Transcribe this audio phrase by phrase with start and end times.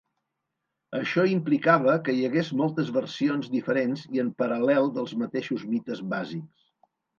[0.99, 6.69] Això implicava que hi hagués moltes versions diferents i en paral·lel dels mateixos mites bàsics.